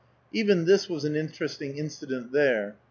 [0.33, 2.75] Even this was an interesting incident there.